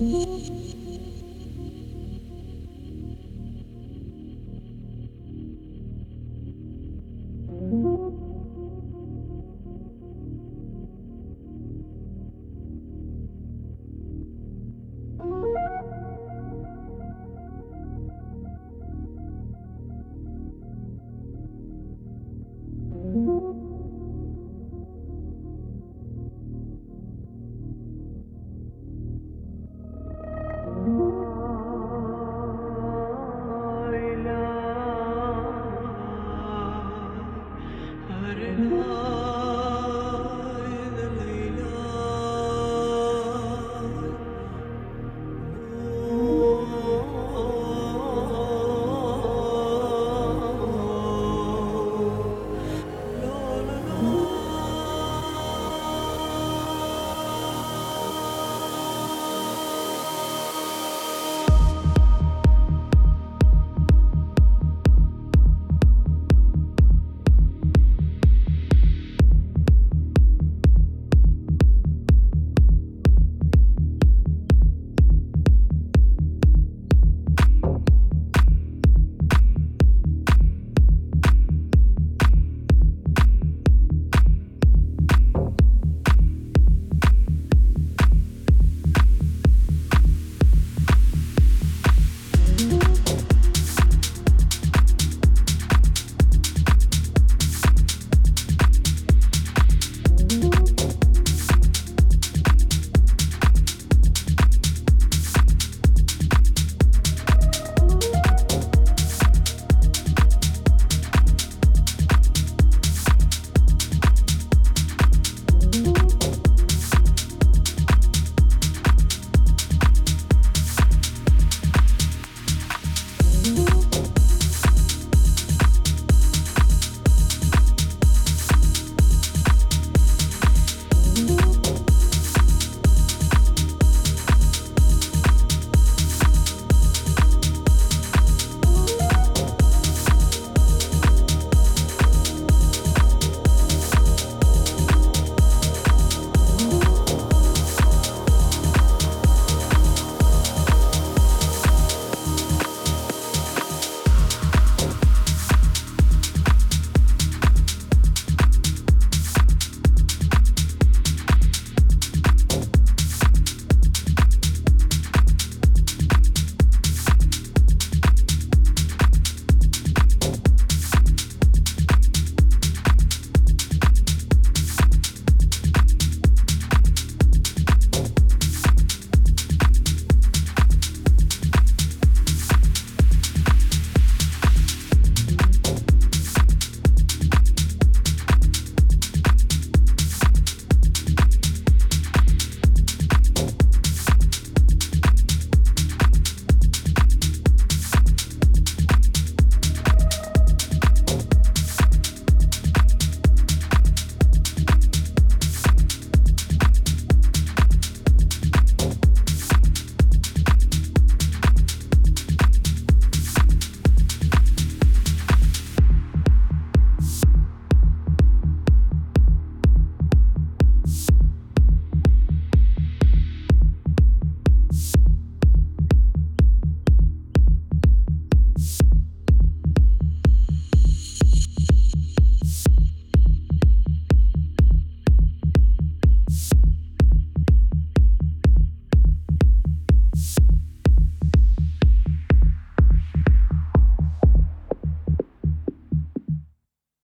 [0.00, 0.59] Mm-hmm.